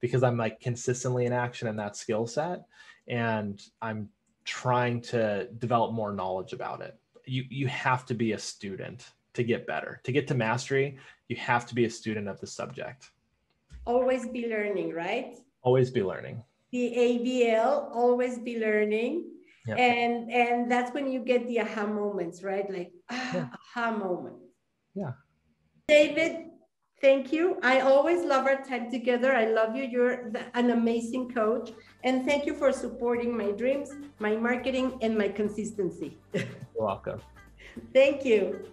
because 0.00 0.22
I'm 0.22 0.36
like 0.36 0.60
consistently 0.60 1.26
in 1.26 1.32
action 1.32 1.68
in 1.68 1.76
that 1.76 1.96
skill 1.96 2.26
set 2.26 2.64
and 3.08 3.60
I'm 3.80 4.08
trying 4.44 5.00
to 5.00 5.48
develop 5.58 5.92
more 5.92 6.12
knowledge 6.12 6.52
about 6.52 6.80
it. 6.82 6.98
You 7.26 7.44
you 7.48 7.66
have 7.68 8.04
to 8.06 8.14
be 8.14 8.32
a 8.32 8.38
student 8.38 9.12
to 9.34 9.42
get 9.42 9.66
better. 9.66 10.00
To 10.04 10.12
get 10.12 10.26
to 10.28 10.34
mastery, 10.34 10.98
you 11.28 11.36
have 11.36 11.66
to 11.66 11.74
be 11.74 11.84
a 11.84 11.90
student 11.90 12.28
of 12.28 12.40
the 12.40 12.46
subject. 12.46 13.10
Always 13.86 14.28
be 14.28 14.48
learning, 14.48 14.94
right? 14.94 15.36
Always 15.62 15.90
be 15.90 16.02
learning. 16.02 16.42
The 16.70 16.92
ABL, 16.96 17.94
always 17.94 18.38
be 18.38 18.58
learning. 18.58 19.30
Yep. 19.66 19.78
And 19.78 20.30
and 20.30 20.70
that's 20.70 20.92
when 20.92 21.10
you 21.10 21.20
get 21.20 21.46
the 21.48 21.60
aha 21.60 21.86
moments, 21.86 22.42
right? 22.42 22.70
Like 22.70 22.92
ah, 23.10 23.30
yeah. 23.34 23.48
aha 23.76 23.96
moment. 23.96 24.36
Yeah. 24.94 25.12
David, 25.88 26.50
Thank 27.04 27.34
you. 27.34 27.58
I 27.62 27.80
always 27.80 28.24
love 28.24 28.46
our 28.46 28.64
time 28.64 28.90
together. 28.90 29.36
I 29.36 29.44
love 29.44 29.76
you. 29.76 29.84
You're 29.84 30.32
an 30.54 30.70
amazing 30.70 31.34
coach. 31.34 31.72
And 32.02 32.24
thank 32.24 32.46
you 32.46 32.54
for 32.54 32.72
supporting 32.72 33.36
my 33.36 33.50
dreams, 33.50 33.90
my 34.20 34.36
marketing, 34.36 34.98
and 35.02 35.18
my 35.18 35.28
consistency. 35.28 36.16
You're 36.32 36.46
welcome. 36.74 37.20
thank 37.92 38.24
you. 38.24 38.64